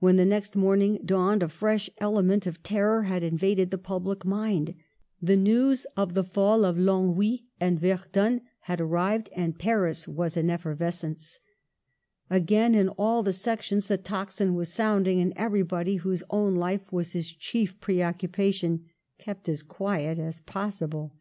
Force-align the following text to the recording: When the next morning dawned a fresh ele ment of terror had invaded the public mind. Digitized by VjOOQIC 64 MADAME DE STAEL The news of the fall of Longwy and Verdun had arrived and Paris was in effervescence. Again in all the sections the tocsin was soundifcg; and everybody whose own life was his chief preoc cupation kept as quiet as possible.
When 0.00 0.16
the 0.16 0.24
next 0.24 0.56
morning 0.56 1.00
dawned 1.04 1.42
a 1.42 1.50
fresh 1.50 1.90
ele 1.98 2.22
ment 2.22 2.46
of 2.46 2.62
terror 2.62 3.02
had 3.02 3.22
invaded 3.22 3.70
the 3.70 3.76
public 3.76 4.24
mind. 4.24 4.68
Digitized 4.70 4.72
by 4.72 4.72
VjOOQIC 4.72 4.96
64 4.96 5.16
MADAME 5.20 5.24
DE 5.24 5.26
STAEL 5.26 5.36
The 5.36 5.42
news 5.42 5.86
of 6.08 6.14
the 6.14 6.24
fall 6.24 6.64
of 6.64 6.76
Longwy 6.78 7.42
and 7.60 7.78
Verdun 7.78 8.40
had 8.60 8.80
arrived 8.80 9.28
and 9.36 9.58
Paris 9.58 10.08
was 10.08 10.38
in 10.38 10.48
effervescence. 10.48 11.40
Again 12.30 12.74
in 12.74 12.88
all 12.88 13.22
the 13.22 13.34
sections 13.34 13.88
the 13.88 13.98
tocsin 13.98 14.54
was 14.54 14.70
soundifcg; 14.70 15.20
and 15.20 15.34
everybody 15.36 15.96
whose 15.96 16.22
own 16.30 16.54
life 16.54 16.90
was 16.90 17.12
his 17.12 17.30
chief 17.30 17.78
preoc 17.82 18.20
cupation 18.20 18.84
kept 19.18 19.46
as 19.50 19.62
quiet 19.62 20.18
as 20.18 20.40
possible. 20.40 21.16